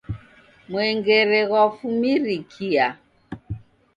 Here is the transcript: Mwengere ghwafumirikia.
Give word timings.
Mwengere 0.69 1.39
ghwafumirikia. 1.49 2.87